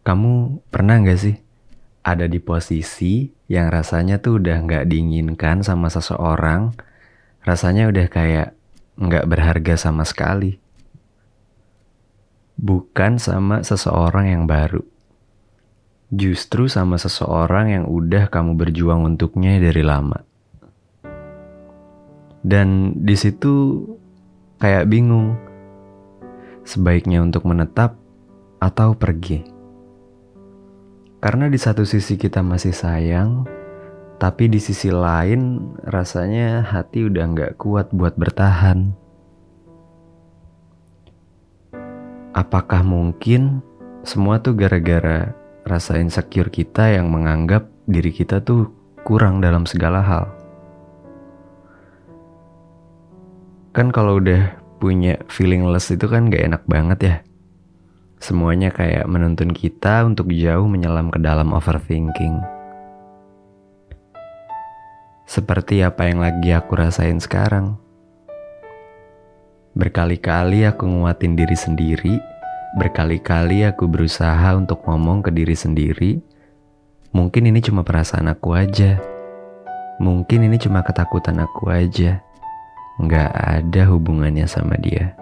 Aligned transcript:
Kamu 0.00 0.64
pernah 0.72 0.96
gak 1.04 1.20
sih 1.20 1.36
ada 2.00 2.24
di 2.24 2.40
posisi 2.40 3.28
yang 3.52 3.68
rasanya 3.68 4.16
tuh 4.22 4.40
udah 4.40 4.56
gak 4.64 4.84
diinginkan 4.88 5.60
sama 5.60 5.92
seseorang, 5.92 6.72
rasanya 7.44 7.92
udah 7.92 8.06
kayak 8.08 8.56
gak 8.96 9.28
berharga 9.28 9.74
sama 9.76 10.08
sekali. 10.08 10.56
Bukan 12.60 13.16
sama 13.16 13.64
seseorang 13.64 14.28
yang 14.28 14.44
baru. 14.44 14.84
Justru 16.10 16.66
sama 16.66 16.98
seseorang 16.98 17.72
yang 17.72 17.84
udah 17.88 18.28
kamu 18.28 18.56
berjuang 18.56 19.04
untuknya 19.04 19.56
dari 19.56 19.80
lama. 19.80 20.20
Dan 22.40 22.96
di 22.96 23.16
situ 23.16 23.84
kayak 24.60 24.88
bingung. 24.88 25.36
Sebaiknya 26.64 27.24
untuk 27.24 27.48
menetap 27.48 27.96
atau 28.60 28.92
pergi. 28.92 29.49
Karena 31.20 31.52
di 31.52 31.60
satu 31.60 31.84
sisi 31.84 32.16
kita 32.16 32.40
masih 32.40 32.72
sayang, 32.72 33.44
tapi 34.16 34.48
di 34.48 34.56
sisi 34.56 34.88
lain 34.88 35.76
rasanya 35.84 36.64
hati 36.64 37.04
udah 37.04 37.24
nggak 37.36 37.52
kuat 37.60 37.92
buat 37.92 38.16
bertahan. 38.16 38.96
Apakah 42.32 42.80
mungkin 42.80 43.60
semua 44.00 44.40
tuh 44.40 44.56
gara-gara 44.56 45.36
rasa 45.68 46.00
insecure 46.00 46.48
kita 46.48 46.88
yang 46.88 47.12
menganggap 47.12 47.68
diri 47.84 48.16
kita 48.16 48.40
tuh 48.40 48.72
kurang 49.04 49.44
dalam 49.44 49.68
segala 49.68 50.00
hal? 50.00 50.24
Kan 53.76 53.92
kalau 53.92 54.24
udah 54.24 54.56
punya 54.80 55.20
feelingless 55.28 55.92
itu 55.92 56.08
kan 56.08 56.32
gak 56.32 56.48
enak 56.48 56.62
banget 56.64 56.98
ya. 57.04 57.16
Semuanya 58.20 58.68
kayak 58.68 59.08
menuntun 59.08 59.48
kita 59.48 60.04
untuk 60.04 60.28
jauh 60.28 60.68
menyelam 60.68 61.08
ke 61.08 61.16
dalam 61.16 61.56
overthinking. 61.56 62.36
Seperti 65.24 65.80
apa 65.80 66.04
yang 66.04 66.20
lagi 66.20 66.52
aku 66.52 66.76
rasain 66.76 67.16
sekarang. 67.16 67.80
Berkali-kali 69.72 70.68
aku 70.68 70.84
nguatin 70.84 71.32
diri 71.32 71.56
sendiri, 71.56 72.20
berkali-kali 72.76 73.64
aku 73.64 73.88
berusaha 73.88 74.52
untuk 74.52 74.84
ngomong 74.84 75.24
ke 75.24 75.32
diri 75.32 75.56
sendiri. 75.56 76.20
Mungkin 77.16 77.48
ini 77.48 77.64
cuma 77.64 77.88
perasaan 77.88 78.28
aku 78.28 78.52
aja. 78.52 79.00
Mungkin 79.96 80.44
ini 80.44 80.60
cuma 80.60 80.84
ketakutan 80.84 81.40
aku 81.40 81.72
aja. 81.72 82.20
Nggak 83.00 83.32
ada 83.32 83.82
hubungannya 83.88 84.44
sama 84.44 84.76
dia. 84.76 85.16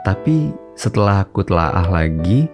Tapi 0.00 0.56
setelah 0.72 1.28
aku 1.28 1.44
telaah 1.44 1.84
lagi, 1.84 2.48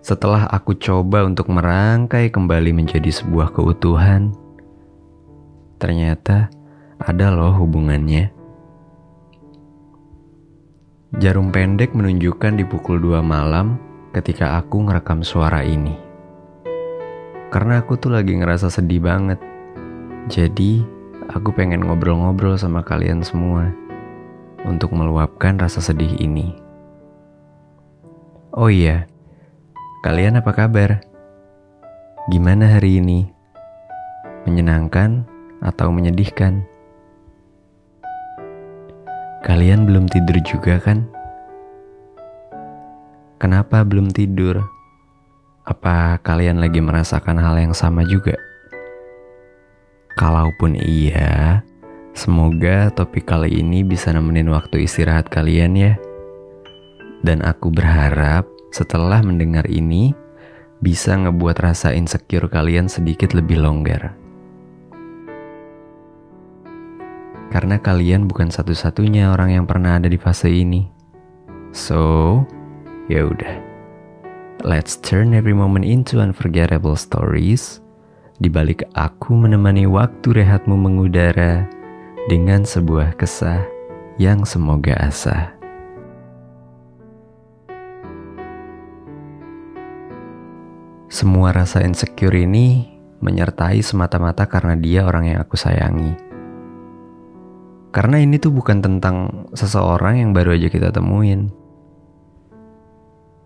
setelah 0.00 0.48
aku 0.48 0.72
coba 0.80 1.28
untuk 1.28 1.52
merangkai 1.52 2.32
kembali 2.32 2.72
menjadi 2.72 3.12
sebuah 3.12 3.52
keutuhan, 3.52 4.32
ternyata 5.76 6.48
ada 6.96 7.28
loh 7.28 7.52
hubungannya. 7.60 8.32
Jarum 11.20 11.52
pendek 11.52 11.92
menunjukkan 11.92 12.56
di 12.56 12.64
pukul 12.64 13.00
2 13.00 13.20
malam 13.20 13.76
ketika 14.16 14.56
aku 14.56 14.88
ngerekam 14.88 15.20
suara 15.20 15.60
ini. 15.64 15.92
Karena 17.48 17.80
aku 17.80 17.96
tuh 17.96 18.12
lagi 18.12 18.36
ngerasa 18.36 18.68
sedih 18.68 19.00
banget. 19.00 19.40
Jadi, 20.28 20.84
aku 21.32 21.52
pengen 21.52 21.84
ngobrol-ngobrol 21.84 22.60
sama 22.60 22.84
kalian 22.84 23.24
semua 23.24 23.72
untuk 24.68 24.92
meluapkan 24.92 25.56
rasa 25.56 25.80
sedih 25.80 26.12
ini. 26.20 26.67
Oh 28.48 28.72
iya, 28.72 29.04
kalian 30.00 30.40
apa 30.40 30.56
kabar? 30.56 31.04
Gimana 32.32 32.64
hari 32.80 32.96
ini? 32.96 33.28
Menyenangkan 34.48 35.28
atau 35.60 35.92
menyedihkan? 35.92 36.64
Kalian 39.44 39.84
belum 39.84 40.08
tidur 40.08 40.40
juga 40.48 40.80
kan? 40.80 41.04
Kenapa 43.36 43.84
belum 43.84 44.16
tidur? 44.16 44.64
Apa 45.68 46.16
kalian 46.24 46.64
lagi 46.64 46.80
merasakan 46.80 47.36
hal 47.36 47.60
yang 47.60 47.76
sama 47.76 48.00
juga? 48.08 48.32
Kalaupun 50.16 50.72
iya, 50.72 51.60
semoga 52.16 52.88
topik 52.96 53.28
kali 53.28 53.60
ini 53.60 53.84
bisa 53.84 54.08
nemenin 54.08 54.48
waktu 54.48 54.88
istirahat 54.88 55.28
kalian 55.28 55.76
ya. 55.76 56.00
Dan 57.22 57.42
aku 57.42 57.74
berharap 57.74 58.46
setelah 58.70 59.18
mendengar 59.24 59.66
ini 59.66 60.14
bisa 60.78 61.18
ngebuat 61.18 61.58
rasa 61.58 61.90
insecure 61.90 62.46
kalian 62.46 62.86
sedikit 62.86 63.34
lebih 63.34 63.58
longgar. 63.58 64.14
Karena 67.48 67.80
kalian 67.80 68.28
bukan 68.28 68.52
satu-satunya 68.52 69.32
orang 69.32 69.56
yang 69.56 69.64
pernah 69.64 69.96
ada 69.96 70.06
di 70.06 70.20
fase 70.20 70.52
ini. 70.52 70.84
So, 71.72 72.44
ya 73.08 73.24
udah. 73.24 73.54
Let's 74.62 75.00
turn 75.00 75.32
every 75.32 75.56
moment 75.56 75.86
into 75.88 76.20
unforgettable 76.20 76.98
stories. 76.98 77.80
Di 78.38 78.52
balik 78.52 78.86
aku 78.94 79.34
menemani 79.34 79.88
waktu 79.88 80.44
rehatmu 80.44 80.76
mengudara 80.76 81.66
dengan 82.30 82.62
sebuah 82.62 83.16
kesah 83.18 83.64
yang 84.20 84.44
semoga 84.44 84.94
asah. 85.00 85.57
Semua 91.08 91.56
rasa 91.56 91.80
insecure 91.80 92.36
ini 92.36 92.84
menyertai 93.24 93.80
semata-mata 93.80 94.44
karena 94.44 94.76
dia 94.76 95.08
orang 95.08 95.32
yang 95.32 95.40
aku 95.40 95.56
sayangi. 95.56 96.12
Karena 97.88 98.20
ini 98.20 98.36
tuh 98.36 98.52
bukan 98.52 98.84
tentang 98.84 99.48
seseorang 99.56 100.20
yang 100.20 100.36
baru 100.36 100.52
aja 100.52 100.68
kita 100.68 100.92
temuin. 100.92 101.48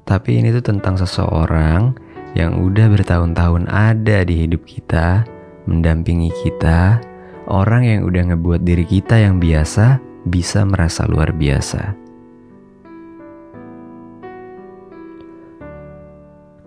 Tapi 0.02 0.42
ini 0.42 0.50
tuh 0.50 0.66
tentang 0.74 0.98
seseorang 0.98 1.94
yang 2.34 2.58
udah 2.58 2.90
bertahun-tahun 2.90 3.70
ada 3.70 4.26
di 4.26 4.42
hidup 4.42 4.66
kita, 4.66 5.22
mendampingi 5.70 6.34
kita, 6.42 6.98
orang 7.46 7.86
yang 7.86 8.00
udah 8.02 8.34
ngebuat 8.34 8.66
diri 8.66 8.82
kita 8.82 9.22
yang 9.22 9.38
biasa 9.38 10.02
bisa 10.26 10.66
merasa 10.66 11.06
luar 11.06 11.30
biasa. 11.30 12.01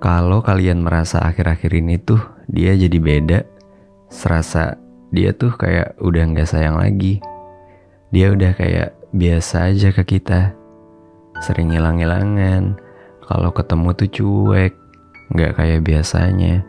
Kalau 0.06 0.46
kalian 0.46 0.86
merasa 0.86 1.18
akhir-akhir 1.18 1.82
ini 1.82 1.98
tuh 1.98 2.22
dia 2.46 2.78
jadi 2.78 2.94
beda, 3.02 3.40
serasa 4.06 4.78
dia 5.10 5.34
tuh 5.34 5.58
kayak 5.58 5.98
udah 5.98 6.30
nggak 6.30 6.46
sayang 6.46 6.78
lagi. 6.78 7.18
Dia 8.14 8.30
udah 8.30 8.54
kayak 8.54 8.94
biasa 9.18 9.74
aja 9.74 9.90
ke 9.90 10.06
kita. 10.06 10.54
Sering 11.42 11.74
hilang-hilangan, 11.74 12.78
kalau 13.26 13.50
ketemu 13.50 13.90
tuh 13.98 14.10
cuek, 14.14 14.78
nggak 15.34 15.58
kayak 15.58 15.82
biasanya. 15.82 16.62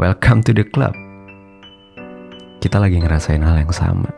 Welcome 0.00 0.40
to 0.48 0.56
the 0.56 0.64
club. 0.64 0.96
Kita 2.64 2.80
lagi 2.80 2.96
ngerasain 2.96 3.44
hal 3.44 3.60
yang 3.60 3.76
sama. 3.76 4.08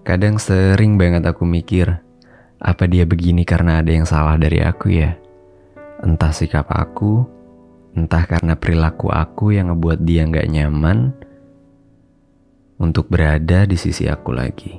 Kadang 0.00 0.40
sering 0.40 0.96
banget 0.96 1.28
aku 1.28 1.44
mikir, 1.44 2.00
apa 2.56 2.88
dia 2.88 3.04
begini 3.04 3.44
karena 3.44 3.84
ada 3.84 3.92
yang 3.92 4.08
salah 4.08 4.40
dari 4.40 4.64
aku 4.64 4.88
ya? 4.96 5.12
Entah 6.00 6.32
sikap 6.32 6.72
aku, 6.72 7.28
entah 7.92 8.24
karena 8.24 8.56
perilaku 8.56 9.12
aku 9.12 9.52
yang 9.52 9.68
ngebuat 9.68 10.00
dia 10.00 10.24
nggak 10.24 10.48
nyaman 10.48 11.12
untuk 12.80 13.12
berada 13.12 13.68
di 13.68 13.76
sisi 13.76 14.08
aku 14.08 14.32
lagi. 14.32 14.72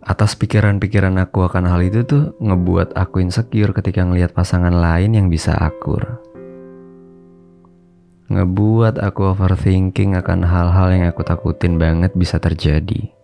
Atas 0.00 0.38
pikiran-pikiran 0.40 1.20
aku 1.20 1.44
akan 1.44 1.68
hal 1.68 1.84
itu 1.84 2.00
tuh 2.00 2.32
ngebuat 2.40 2.96
aku 2.96 3.20
insecure 3.20 3.76
ketika 3.76 4.00
ngelihat 4.06 4.32
pasangan 4.32 4.72
lain 4.72 5.12
yang 5.18 5.28
bisa 5.28 5.52
akur 5.52 6.16
ngebuat 8.26 8.98
aku 8.98 9.30
overthinking 9.30 10.18
akan 10.18 10.42
hal-hal 10.42 10.88
yang 10.90 11.06
aku 11.06 11.22
takutin 11.22 11.78
banget 11.78 12.10
bisa 12.18 12.42
terjadi. 12.42 13.14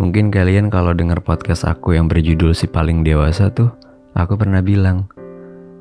Mungkin 0.00 0.32
kalian 0.32 0.72
kalau 0.72 0.96
dengar 0.96 1.20
podcast 1.20 1.68
aku 1.68 1.92
yang 1.92 2.08
berjudul 2.08 2.56
si 2.56 2.64
paling 2.64 3.04
dewasa 3.04 3.52
tuh, 3.52 3.68
aku 4.16 4.40
pernah 4.40 4.64
bilang, 4.64 5.12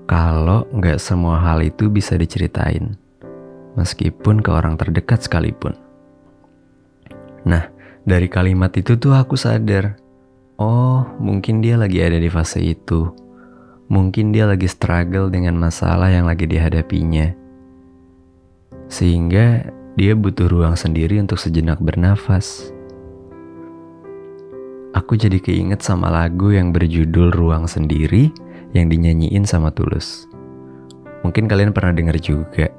kalau 0.04 0.68
nggak 0.76 1.00
semua 1.00 1.40
hal 1.40 1.64
itu 1.64 1.88
bisa 1.88 2.20
diceritain, 2.20 3.00
meskipun 3.80 4.44
ke 4.44 4.52
orang 4.52 4.76
terdekat 4.76 5.24
sekalipun. 5.24 5.80
Nah, 7.48 7.72
dari 8.04 8.28
kalimat 8.28 8.76
itu 8.76 9.00
tuh 9.00 9.16
aku 9.16 9.40
sadar, 9.40 9.96
oh 10.60 11.08
mungkin 11.24 11.64
dia 11.64 11.80
lagi 11.80 12.04
ada 12.04 12.20
di 12.20 12.28
fase 12.28 12.60
itu 12.60 13.29
Mungkin 13.90 14.30
dia 14.30 14.46
lagi 14.46 14.70
struggle 14.70 15.34
dengan 15.34 15.58
masalah 15.58 16.14
yang 16.14 16.30
lagi 16.30 16.46
dihadapinya. 16.46 17.34
Sehingga 18.86 19.66
dia 19.98 20.14
butuh 20.14 20.46
ruang 20.46 20.78
sendiri 20.78 21.18
untuk 21.18 21.42
sejenak 21.42 21.82
bernafas. 21.82 22.70
Aku 24.94 25.18
jadi 25.18 25.42
keinget 25.42 25.82
sama 25.82 26.14
lagu 26.14 26.54
yang 26.54 26.70
berjudul 26.70 27.34
Ruang 27.34 27.66
Sendiri 27.66 28.30
yang 28.78 28.90
dinyanyiin 28.94 29.46
sama 29.46 29.74
Tulus. 29.74 30.30
Mungkin 31.26 31.50
kalian 31.50 31.74
pernah 31.74 31.94
dengar 31.94 32.18
juga. 32.22 32.70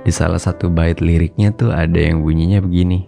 Di 0.00 0.12
salah 0.12 0.40
satu 0.40 0.72
bait 0.72 0.96
liriknya 1.04 1.52
tuh 1.52 1.76
ada 1.76 2.00
yang 2.00 2.24
bunyinya 2.24 2.64
begini. 2.64 3.04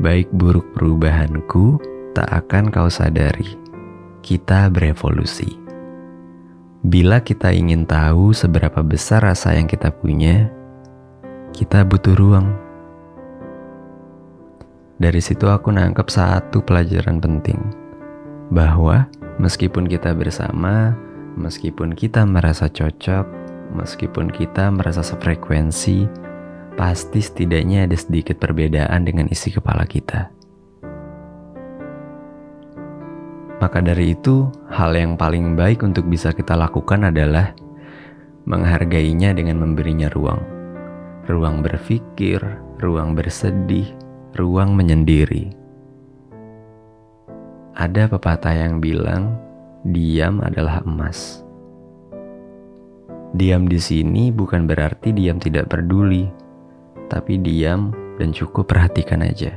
Baik 0.00 0.32
buruk 0.32 0.64
perubahanku 0.72 1.76
tak 2.16 2.28
akan 2.32 2.72
kau 2.72 2.88
sadari 2.88 3.67
kita 4.22 4.68
berevolusi. 4.68 5.58
Bila 6.86 7.18
kita 7.18 7.50
ingin 7.50 7.84
tahu 7.84 8.30
seberapa 8.30 8.86
besar 8.86 9.26
rasa 9.26 9.58
yang 9.58 9.66
kita 9.66 9.90
punya, 9.90 10.46
kita 11.50 11.82
butuh 11.82 12.14
ruang. 12.14 12.54
Dari 14.98 15.18
situ 15.18 15.46
aku 15.50 15.74
nangkep 15.74 16.06
satu 16.06 16.62
pelajaran 16.62 17.18
penting, 17.18 17.58
bahwa 18.54 19.10
meskipun 19.42 19.90
kita 19.90 20.14
bersama, 20.14 20.94
meskipun 21.34 21.94
kita 21.94 22.22
merasa 22.26 22.70
cocok, 22.70 23.26
meskipun 23.74 24.30
kita 24.30 24.70
merasa 24.70 25.02
sefrekuensi, 25.02 26.06
pasti 26.78 27.18
setidaknya 27.18 27.90
ada 27.90 27.98
sedikit 27.98 28.38
perbedaan 28.38 29.02
dengan 29.02 29.26
isi 29.30 29.50
kepala 29.50 29.82
kita. 29.82 30.37
Maka 33.58 33.82
dari 33.82 34.14
itu, 34.14 34.46
hal 34.70 34.94
yang 34.94 35.18
paling 35.18 35.58
baik 35.58 35.82
untuk 35.82 36.06
bisa 36.06 36.30
kita 36.30 36.54
lakukan 36.54 37.10
adalah 37.10 37.58
menghargainya 38.46 39.34
dengan 39.34 39.58
memberinya 39.58 40.06
ruang. 40.14 40.38
Ruang 41.26 41.60
berpikir, 41.60 42.38
ruang 42.78 43.18
bersedih, 43.18 43.90
ruang 44.38 44.78
menyendiri. 44.78 45.50
Ada 47.74 48.06
pepatah 48.06 48.54
yang 48.54 48.78
bilang, 48.78 49.34
diam 49.82 50.38
adalah 50.38 50.82
emas. 50.86 51.42
Diam 53.34 53.68
di 53.68 53.76
sini 53.76 54.32
bukan 54.32 54.64
berarti 54.64 55.12
diam 55.12 55.36
tidak 55.36 55.68
peduli, 55.68 56.24
tapi 57.12 57.36
diam 57.42 57.92
dan 58.16 58.32
cukup 58.32 58.70
perhatikan 58.70 59.20
aja. 59.20 59.52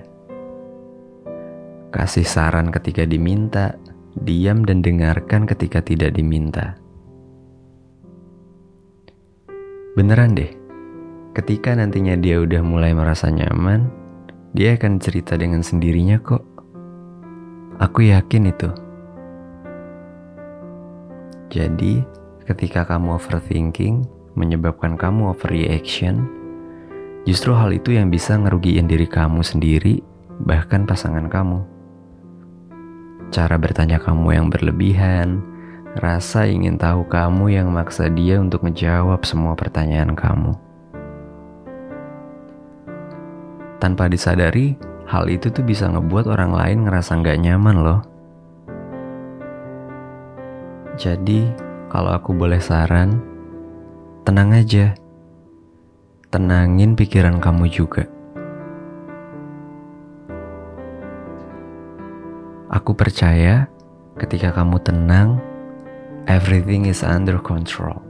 Kasih 1.91 2.23
saran 2.23 2.71
ketika 2.71 3.03
diminta, 3.03 3.75
diam 4.19 4.67
dan 4.67 4.83
dengarkan 4.83 5.47
ketika 5.47 5.79
tidak 5.79 6.19
diminta. 6.19 6.75
Beneran 9.95 10.35
deh, 10.35 10.51
ketika 11.35 11.75
nantinya 11.75 12.15
dia 12.19 12.39
udah 12.39 12.63
mulai 12.63 12.91
merasa 12.91 13.31
nyaman, 13.31 13.87
dia 14.51 14.75
akan 14.75 14.99
cerita 14.99 15.39
dengan 15.39 15.63
sendirinya 15.63 16.19
kok. 16.19 16.43
Aku 17.79 18.03
yakin 18.03 18.51
itu. 18.51 18.69
Jadi, 21.51 22.03
ketika 22.47 22.87
kamu 22.87 23.19
overthinking 23.19 24.07
menyebabkan 24.39 24.95
kamu 24.95 25.35
overreaction, 25.35 26.23
justru 27.27 27.51
hal 27.51 27.75
itu 27.75 27.95
yang 27.95 28.07
bisa 28.07 28.39
ngerugiin 28.39 28.87
diri 28.87 29.07
kamu 29.07 29.43
sendiri, 29.43 29.99
bahkan 30.47 30.87
pasangan 30.87 31.27
kamu 31.27 31.70
cara 33.31 33.55
bertanya 33.55 33.97
kamu 33.97 34.35
yang 34.35 34.47
berlebihan, 34.51 35.39
rasa 35.95 36.45
ingin 36.45 36.75
tahu 36.75 37.07
kamu 37.07 37.55
yang 37.55 37.71
maksa 37.71 38.11
dia 38.11 38.37
untuk 38.37 38.67
menjawab 38.67 39.23
semua 39.23 39.55
pertanyaan 39.55 40.11
kamu. 40.13 40.53
Tanpa 43.81 44.11
disadari, 44.11 44.77
hal 45.09 45.25
itu 45.31 45.49
tuh 45.49 45.65
bisa 45.65 45.89
ngebuat 45.89 46.29
orang 46.29 46.53
lain 46.53 46.77
ngerasa 46.85 47.17
nggak 47.17 47.39
nyaman 47.41 47.77
loh. 47.81 48.01
Jadi, 50.99 51.49
kalau 51.89 52.13
aku 52.13 52.35
boleh 52.35 52.61
saran, 52.61 53.17
tenang 54.21 54.53
aja. 54.53 54.93
Tenangin 56.29 56.93
pikiran 56.93 57.41
kamu 57.41 57.67
juga. 57.73 58.05
Aku 62.81 62.97
percaya 62.97 63.69
ketika 64.17 64.49
kamu 64.57 64.81
tenang, 64.81 65.37
everything 66.25 66.89
is 66.89 67.05
under 67.05 67.37
control. 67.37 68.01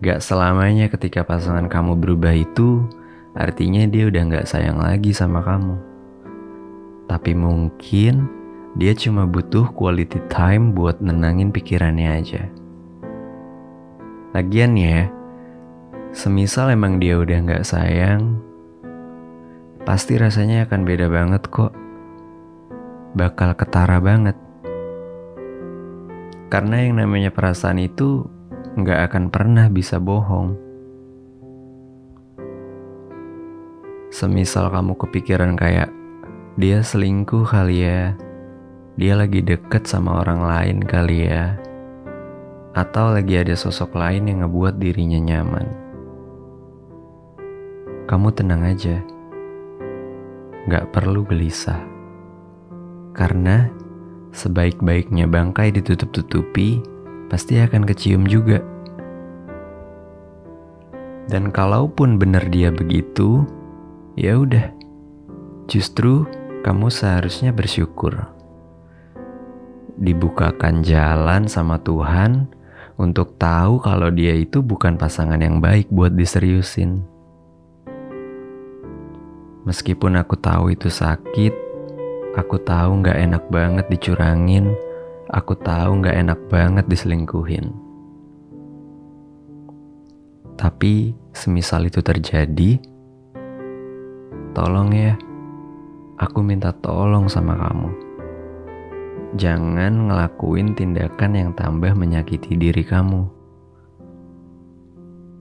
Gak 0.00 0.24
selamanya 0.24 0.88
ketika 0.88 1.28
pasangan 1.28 1.68
kamu 1.68 1.92
berubah 2.00 2.32
itu, 2.32 2.88
artinya 3.36 3.84
dia 3.84 4.08
udah 4.08 4.32
gak 4.32 4.48
sayang 4.48 4.80
lagi 4.80 5.12
sama 5.12 5.44
kamu. 5.44 5.76
Tapi 7.04 7.36
mungkin 7.36 8.24
dia 8.80 8.96
cuma 8.96 9.28
butuh 9.28 9.68
quality 9.76 10.16
time 10.32 10.72
buat 10.72 11.04
nenangin 11.04 11.52
pikirannya 11.52 12.16
aja. 12.16 12.48
Lagian 14.32 14.72
ya, 14.80 15.04
semisal 16.16 16.72
emang 16.72 16.96
dia 16.96 17.20
udah 17.20 17.44
gak 17.44 17.68
sayang, 17.68 18.40
pasti 19.84 20.16
rasanya 20.16 20.64
akan 20.64 20.80
beda 20.88 21.12
banget 21.12 21.44
kok 21.52 21.81
bakal 23.12 23.52
ketara 23.52 24.00
banget. 24.00 24.36
Karena 26.52 26.84
yang 26.84 27.00
namanya 27.00 27.32
perasaan 27.32 27.80
itu 27.80 28.28
nggak 28.76 29.12
akan 29.12 29.24
pernah 29.28 29.68
bisa 29.68 29.96
bohong. 30.00 30.56
Semisal 34.12 34.68
kamu 34.68 34.92
kepikiran 35.00 35.56
kayak 35.56 35.88
dia 36.60 36.84
selingkuh 36.84 37.48
kali 37.48 37.88
ya, 37.88 38.12
dia 39.00 39.16
lagi 39.16 39.40
deket 39.40 39.88
sama 39.88 40.20
orang 40.20 40.44
lain 40.44 40.78
kali 40.84 41.32
ya, 41.32 41.56
atau 42.76 43.16
lagi 43.16 43.40
ada 43.40 43.56
sosok 43.56 43.96
lain 43.96 44.28
yang 44.28 44.44
ngebuat 44.44 44.76
dirinya 44.76 45.16
nyaman. 45.16 45.66
Kamu 48.04 48.28
tenang 48.36 48.68
aja, 48.68 49.00
gak 50.68 50.92
perlu 50.92 51.24
gelisah. 51.24 51.91
Karena 53.12 53.68
sebaik-baiknya 54.32 55.28
bangkai 55.28 55.72
ditutup-tutupi, 55.76 56.80
pasti 57.28 57.60
akan 57.60 57.84
kecium 57.84 58.24
juga. 58.24 58.64
Dan 61.28 61.52
kalaupun 61.52 62.20
benar 62.20 62.48
dia 62.48 62.72
begitu, 62.72 63.44
ya 64.16 64.36
udah. 64.36 64.68
Justru 65.70 66.28
kamu 66.64 66.92
seharusnya 66.92 67.54
bersyukur. 67.54 68.28
Dibukakan 69.96 70.82
jalan 70.82 71.46
sama 71.46 71.78
Tuhan 71.80 72.48
untuk 73.00 73.36
tahu 73.40 73.80
kalau 73.80 74.08
dia 74.12 74.36
itu 74.36 74.60
bukan 74.60 75.00
pasangan 75.00 75.40
yang 75.40 75.60
baik 75.60 75.88
buat 75.88 76.12
diseriusin. 76.12 77.04
Meskipun 79.62 80.18
aku 80.18 80.34
tahu 80.36 80.74
itu 80.74 80.90
sakit, 80.90 81.71
Aku 82.32 82.56
tahu 82.64 83.04
gak 83.04 83.20
enak 83.20 83.44
banget 83.52 83.86
dicurangin. 83.92 84.72
Aku 85.28 85.52
tahu 85.52 86.00
gak 86.00 86.16
enak 86.16 86.40
banget 86.48 86.88
diselingkuhin. 86.88 87.72
Tapi 90.56 91.12
semisal 91.36 91.88
itu 91.88 92.00
terjadi, 92.00 92.80
tolong 94.56 94.94
ya, 94.94 95.16
aku 96.16 96.40
minta 96.44 96.72
tolong 96.72 97.26
sama 97.28 97.56
kamu. 97.56 97.90
Jangan 99.36 100.12
ngelakuin 100.12 100.76
tindakan 100.76 101.32
yang 101.36 101.50
tambah 101.56 101.92
menyakiti 101.96 102.56
diri 102.56 102.84
kamu. 102.84 103.28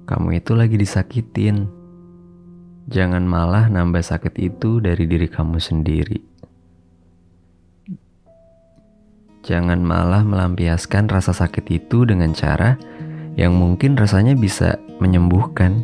Kamu 0.07 0.27
itu 0.35 0.51
lagi 0.55 0.75
disakitin. 0.75 1.67
Jangan 2.91 3.23
malah 3.23 3.71
nambah 3.71 4.03
sakit 4.03 4.35
itu 4.39 4.83
dari 4.83 5.07
diri 5.07 5.27
kamu 5.27 5.55
sendiri. 5.55 6.19
Jangan 9.41 9.81
malah 9.81 10.21
melampiaskan 10.21 11.09
rasa 11.09 11.33
sakit 11.33 11.65
itu 11.73 12.05
dengan 12.05 12.29
cara 12.37 12.77
yang 13.33 13.57
mungkin 13.57 13.97
rasanya 13.97 14.37
bisa 14.37 14.77
menyembuhkan, 15.01 15.81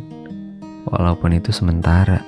walaupun 0.86 1.34
itu 1.34 1.50
sementara. 1.50 2.22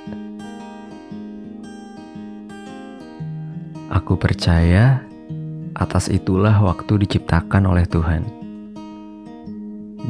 Aku 3.95 4.19
percaya 4.19 5.07
atas 5.79 6.11
itulah 6.11 6.59
waktu 6.67 7.07
diciptakan 7.07 7.63
oleh 7.71 7.87
Tuhan. 7.87 8.27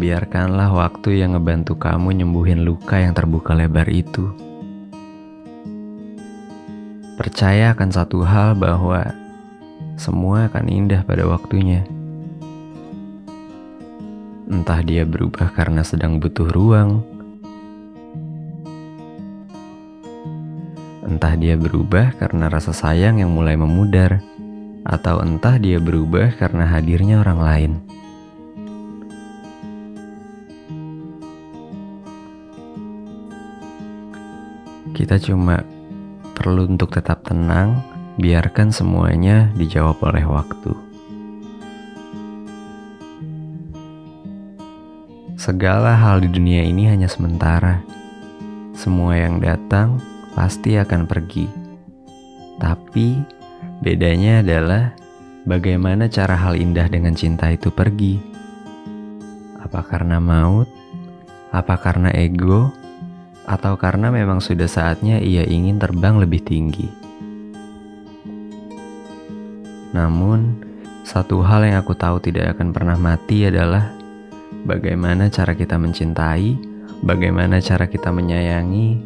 Biarkanlah 0.01 0.73
waktu 0.73 1.21
yang 1.21 1.37
ngebantu 1.37 1.77
kamu 1.77 2.25
nyembuhin 2.25 2.65
luka 2.65 2.97
yang 2.97 3.13
terbuka 3.13 3.53
lebar 3.53 3.93
itu. 3.93 4.33
Percaya 7.21 7.77
akan 7.77 7.91
satu 7.93 8.25
hal 8.25 8.57
bahwa 8.57 9.20
semua 10.01 10.49
akan 10.49 10.65
indah 10.73 11.05
pada 11.05 11.29
waktunya. 11.29 11.85
Entah 14.49 14.81
dia 14.81 15.05
berubah 15.05 15.53
karena 15.53 15.85
sedang 15.85 16.17
butuh 16.17 16.49
ruang, 16.49 17.05
entah 21.05 21.37
dia 21.37 21.53
berubah 21.61 22.17
karena 22.17 22.49
rasa 22.49 22.73
sayang 22.73 23.21
yang 23.21 23.29
mulai 23.29 23.61
memudar, 23.61 24.25
atau 24.89 25.21
entah 25.21 25.61
dia 25.61 25.77
berubah 25.77 26.33
karena 26.41 26.65
hadirnya 26.65 27.21
orang 27.21 27.41
lain. 27.45 27.73
Kita 34.97 35.21
cuma 35.21 35.61
perlu 36.33 36.73
untuk 36.73 36.89
tetap 36.89 37.21
tenang, 37.29 37.90
biarkan 38.21 38.69
semuanya 38.69 39.49
dijawab 39.57 39.97
oleh 40.05 40.23
waktu. 40.29 40.77
Segala 45.41 45.97
hal 45.97 46.21
di 46.21 46.29
dunia 46.29 46.61
ini 46.61 46.85
hanya 46.87 47.09
sementara. 47.09 47.81
Semua 48.77 49.17
yang 49.17 49.41
datang 49.41 49.97
pasti 50.37 50.77
akan 50.77 51.09
pergi. 51.09 51.49
Tapi 52.61 53.17
bedanya 53.81 54.45
adalah 54.45 54.93
bagaimana 55.49 56.13
cara 56.13 56.37
hal 56.37 56.61
indah 56.61 56.93
dengan 56.93 57.17
cinta 57.17 57.49
itu 57.49 57.73
pergi. 57.73 58.21
Apa 59.65 59.81
karena 59.81 60.21
maut? 60.21 60.69
Apa 61.51 61.81
karena 61.81 62.13
ego? 62.13 62.69
atau 63.51 63.75
karena 63.75 64.15
memang 64.15 64.39
sudah 64.39 64.71
saatnya 64.71 65.19
ia 65.19 65.43
ingin 65.43 65.83
terbang 65.83 66.23
lebih 66.23 66.39
tinggi. 66.47 67.10
Namun, 69.91 70.63
satu 71.03 71.43
hal 71.43 71.67
yang 71.67 71.83
aku 71.83 71.97
tahu 71.97 72.23
tidak 72.23 72.57
akan 72.57 72.71
pernah 72.71 72.95
mati 72.95 73.49
adalah 73.49 73.91
bagaimana 74.63 75.27
cara 75.33 75.57
kita 75.57 75.81
mencintai, 75.81 76.55
bagaimana 77.03 77.59
cara 77.59 77.91
kita 77.91 78.15
menyayangi, 78.15 79.01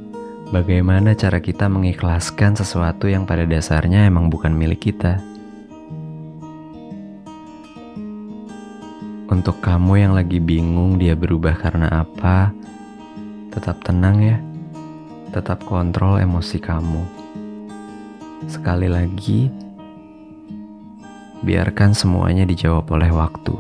bagaimana 0.53 1.17
cara 1.17 1.41
kita 1.41 1.71
mengikhlaskan 1.71 2.59
sesuatu 2.59 3.09
yang 3.09 3.25
pada 3.25 3.49
dasarnya 3.49 4.05
emang 4.05 4.29
bukan 4.29 4.53
milik 4.53 4.93
kita. 4.93 5.21
Untuk 9.25 9.59
kamu 9.65 10.05
yang 10.05 10.13
lagi 10.13 10.39
bingung 10.39 11.01
dia 11.01 11.17
berubah 11.17 11.57
karena 11.57 12.05
apa, 12.05 12.53
Tetap 13.55 13.87
tenang 13.87 14.19
ya. 14.19 14.43
Tetap 15.31 15.63
kontrol 15.63 16.19
emosi 16.19 16.59
kamu. 16.59 17.07
Sekali 18.51 18.91
lagi, 18.91 19.47
biarkan 21.45 21.93
semuanya 21.93 22.49
dijawab 22.49 22.89
oleh 22.89 23.13
waktu. 23.13 23.53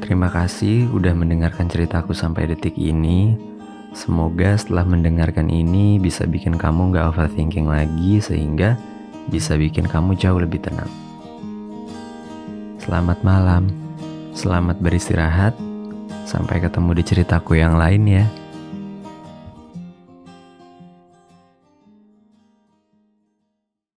Terima 0.00 0.32
kasih 0.32 0.88
udah 0.88 1.12
mendengarkan 1.12 1.68
ceritaku 1.68 2.16
sampai 2.16 2.48
detik 2.48 2.80
ini. 2.80 3.36
Semoga 3.92 4.56
setelah 4.56 4.88
mendengarkan 4.88 5.52
ini 5.52 6.00
bisa 6.00 6.24
bikin 6.24 6.56
kamu 6.56 6.96
gak 6.96 7.12
overthinking 7.12 7.68
lagi 7.68 8.16
sehingga 8.24 8.80
bisa 9.28 9.60
bikin 9.60 9.84
kamu 9.84 10.16
jauh 10.16 10.40
lebih 10.40 10.64
tenang. 10.64 10.88
Selamat 12.80 13.20
malam, 13.20 13.68
selamat 14.32 14.80
beristirahat. 14.80 15.52
Sampai 16.24 16.64
ketemu 16.64 16.96
di 16.96 17.04
ceritaku 17.04 17.60
yang 17.60 17.76
lain 17.76 18.08
ya. 18.08 18.24